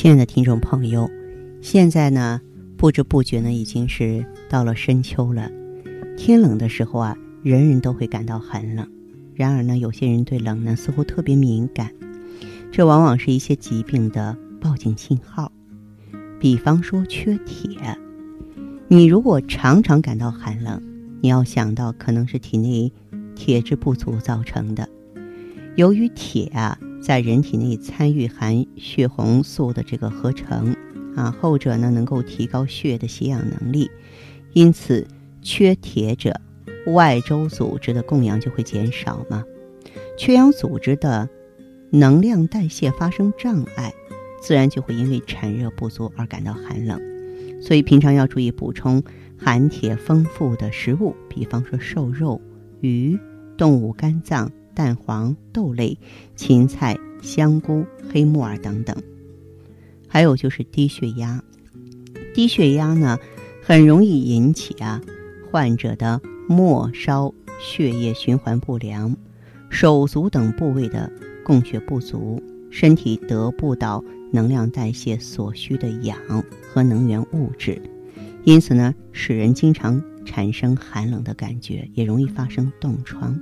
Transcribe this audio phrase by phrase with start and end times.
[0.00, 1.10] 亲爱的听众朋友，
[1.60, 2.40] 现在呢
[2.76, 5.50] 不知不觉呢已经是到了深秋了，
[6.16, 8.88] 天冷的时候啊，人人都会感到寒冷。
[9.34, 11.90] 然而呢，有些人对冷呢似乎特别敏感，
[12.70, 15.50] 这往往是一些疾病的报警信号。
[16.38, 17.98] 比方说缺铁，
[18.86, 20.80] 你如果常常感到寒冷，
[21.20, 22.92] 你要想到可能是体内
[23.34, 24.88] 铁质不足造成的。
[25.74, 30.74] 由于铁啊在人体内参与含血红素的这个合成，
[31.16, 33.90] 啊后者呢能够提高血的吸氧能力，
[34.52, 35.06] 因此
[35.42, 36.40] 缺铁者。
[36.86, 39.44] 外周组织的供氧就会减少嘛，
[40.16, 41.28] 缺氧组织的
[41.90, 43.92] 能量代谢发生障碍，
[44.40, 46.98] 自然就会因为产热不足而感到寒冷。
[47.60, 49.02] 所以平常要注意补充
[49.36, 52.40] 含铁丰富的食物，比方说瘦肉、
[52.80, 53.18] 鱼、
[53.58, 55.98] 动物肝脏、蛋黄、豆类、
[56.36, 58.96] 芹菜、香菇、黑木耳等等。
[60.06, 61.42] 还有就是低血压，
[62.32, 63.18] 低血压呢
[63.60, 65.02] 很容易引起啊
[65.50, 66.20] 患者的。
[66.50, 69.14] 末梢血液循环不良，
[69.68, 71.12] 手足等部位的
[71.44, 76.16] 供血不足，身体得不到能量代谢所需的氧
[76.72, 77.82] 和能源物质，
[78.44, 83.38] 因此呢，使人经常产生寒冷的感觉，也容易发生冻疮。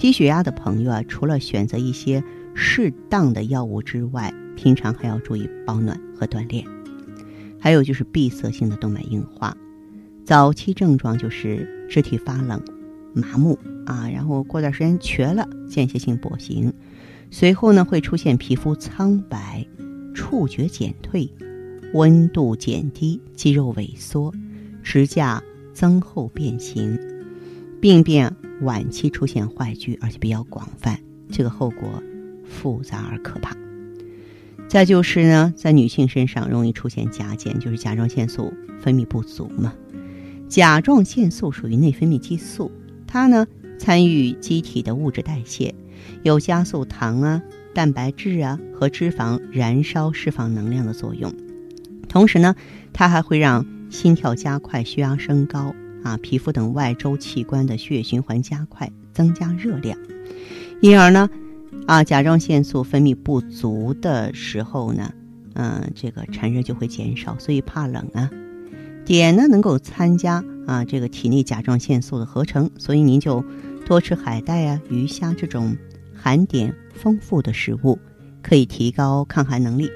[0.00, 6.64] 低血压的朋友啊，除了选择一些适当的药物之外，平常还要注意保暖和锻炼。
[7.58, 9.54] 还有就是闭塞性的动脉硬化。
[10.24, 12.62] 早期症状就是肢体发冷、
[13.12, 16.72] 麻木啊，然后过段时间瘸了，间歇性跛行，
[17.30, 19.66] 随后呢会出现皮肤苍白、
[20.14, 21.30] 触觉减退、
[21.92, 24.32] 温度减低、肌肉萎缩、
[24.82, 25.42] 指甲
[25.74, 26.98] 增厚变形，
[27.80, 32.02] 病变晚期出现坏疽，而且比较广泛，这个后果
[32.44, 33.56] 复杂而可怕。
[34.68, 39.72] 再就是呢，在女性身上容易出现甲减，就是甲状腺素分泌不足嘛。
[40.48, 42.70] 甲状腺素属于内分泌激素，
[43.06, 43.46] 它呢
[43.78, 45.74] 参与机体的物质代谢，
[46.22, 47.42] 有加速糖啊、
[47.72, 51.32] 蛋白质啊和脂肪燃烧释放能量的作用。
[52.08, 52.54] 同时呢，
[52.92, 59.98] 它还会让心跳加快、血压升高啊、皮肤等外周器官的血液循环加快，增加热量。
[60.80, 61.28] 因而呢，
[61.86, 65.12] 啊，甲状腺素分泌不足的时候呢，
[65.54, 68.30] 嗯，这个产热就会减少，所以怕冷啊。
[69.04, 73.44] 碘呢能够参加啊这个体内甲状腺素的合成，所以您就
[73.86, 75.76] 多吃海带啊、鱼虾这种
[76.14, 77.98] 含碘丰富的食物，
[78.40, 79.90] 可以提高抗寒能力。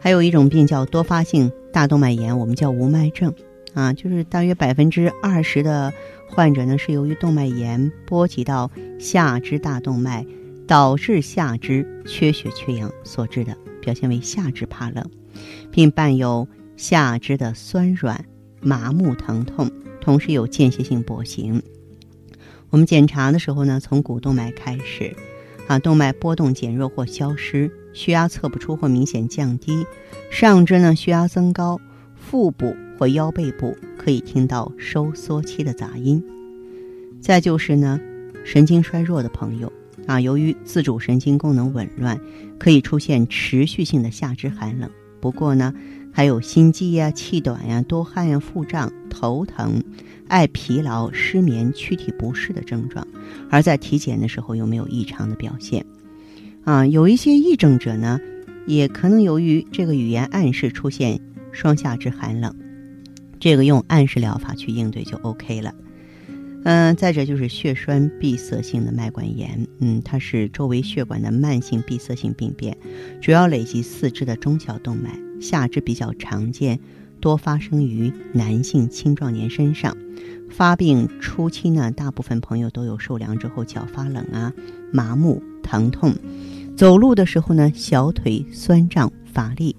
[0.00, 3.34] 还有一种病叫多发性大动脉炎，我们叫无脉症
[3.76, 5.92] 啊，就是大约百分之二十的
[6.26, 10.26] 患者呢是由于动脉炎波及到下肢大动脉，
[10.66, 15.08] 导致下肢缺血缺氧所致的，表现为下肢怕冷，
[15.70, 16.48] 并伴有。
[16.78, 18.22] 下肢的酸软、
[18.60, 21.62] 麻木、疼痛，同时有间歇性跛行。
[22.68, 25.16] 我们检查的时候呢，从股动脉开始，
[25.68, 29.86] 啊，动脉波动减弱或消失，血压测不出或明显降低，
[30.30, 31.80] 上肢呢血压增高，
[32.28, 36.20] 腹部或腰背部可以听到收缩期的杂音。
[37.20, 38.00] 再就是呢，
[38.44, 39.72] 神经衰弱的朋友，
[40.06, 42.20] 啊，由于自主神经功能紊乱，
[42.58, 44.90] 可以出现持续性的下肢寒冷。
[45.20, 45.72] 不过呢。
[46.12, 49.84] 还有心悸呀、气短呀、多汗呀、腹胀、头疼、
[50.28, 53.06] 爱疲劳、失眠、躯体不适的症状，
[53.50, 55.84] 而在体检的时候有没有异常的表现？
[56.64, 58.18] 啊，有一些癔症者呢，
[58.66, 61.20] 也可能由于这个语言暗示出现
[61.56, 62.54] 双下肢寒冷，
[63.40, 65.74] 这个用暗示疗法去应对就 OK 了。
[66.64, 72.76] 嗯，再者就是血栓闭塞性的脉管炎，嗯，它是周围血管的慢性闭塞性病变，
[73.22, 75.18] 主要累及四肢的中小动脉。
[75.40, 76.78] 下肢比较常见，
[77.20, 79.96] 多发生于男性青壮年身上。
[80.50, 84.52] 发病初期呢，大部分朋友都有受凉之后脚发冷啊、
[84.92, 86.14] 麻木、疼痛，
[86.76, 89.74] 走路的时候呢，小腿酸胀乏力。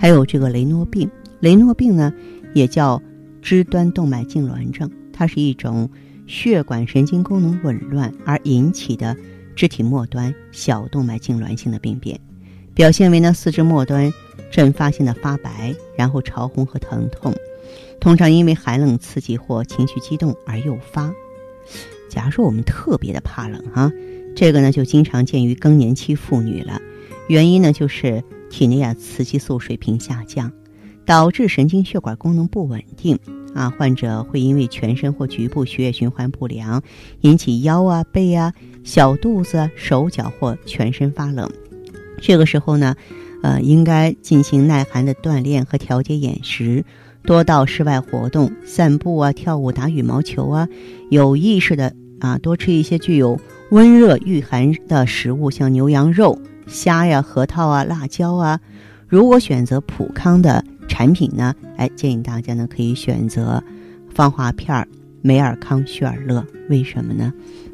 [0.00, 1.10] 还有这个雷诺病，
[1.40, 2.10] 雷诺病呢
[2.54, 3.00] 也叫
[3.42, 5.86] 肢端动脉痉挛症，它是一种
[6.26, 9.14] 血管神经功能紊乱而引起的
[9.54, 12.18] 肢体末端小动脉痉挛性的病变，
[12.72, 14.10] 表现为呢四肢末端。
[14.50, 17.32] 阵发性的发白，然后潮红和疼痛，
[18.00, 21.08] 通常因为寒冷刺激或情绪激动而诱发。
[22.08, 23.92] 假如说我们特别的怕冷哈，
[24.34, 26.82] 这个呢就经常见于更年期妇女了。
[27.28, 28.20] 原因呢就是
[28.50, 30.52] 体内啊雌激素水平下降，
[31.06, 33.18] 导致神经血管功能不稳定
[33.54, 33.70] 啊。
[33.70, 36.82] 患者会因为全身或局部血液循环不良，
[37.22, 38.52] 引起腰啊、背啊、
[38.84, 41.50] 小肚子、啊手脚或全身发冷。
[42.20, 42.94] 这个时候呢，
[43.42, 46.84] 呃，应该进行耐寒的锻炼和调节饮食。
[47.22, 50.66] 多到室外活动，散步啊，跳舞、打羽毛球啊，
[51.10, 53.38] 有意识的啊，多吃一些具有
[53.70, 56.38] 温热御寒的食物，像牛羊肉、
[56.70, 58.58] 虾呀、核桃啊、辣椒啊。
[59.08, 63.62] 如果选择普康的产品呢，哎，建议大家呢可以选择
[64.14, 64.86] 芳华片儿、
[65.20, 66.46] 美尔康、旭尔乐。
[66.68, 67.32] 为什么呢？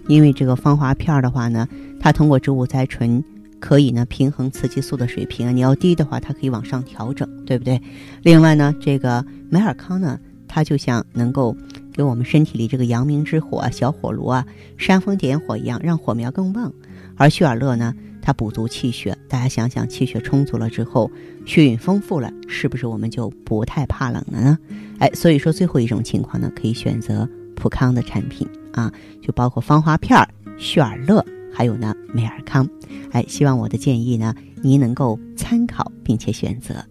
[0.08, 1.68] 因为这个芳华片儿的话呢，
[2.00, 3.22] 它通过植物甾醇。
[3.58, 5.50] 可以呢，平衡雌激素的水平啊。
[5.50, 7.80] 你要低的话，它可以往上调整，对不对？
[8.22, 11.56] 另外呢，这个美尔康呢，它就像能够
[11.96, 14.46] 给我们身体里这个阳明之火、小火炉啊，
[14.76, 16.70] 煽风点火一样，让火苗更旺。
[17.16, 19.16] 而旭尔乐呢，它补足气血。
[19.28, 21.10] 大家想想，气血充足了之后，
[21.46, 24.58] 血运丰富了，是不是我们就不太怕冷了呢？
[24.98, 30.16] 哎，所以说最后一种情况呢，可以选择普康的产品啊，就包括芳华片、
[30.58, 31.24] 旭尔乐。
[31.50, 32.68] 还有呢，美尔康，
[33.12, 36.84] 哎，希望我的建议呢，您能够参考并且选择。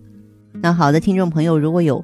[0.54, 2.04] 那好的，听众朋友，如果有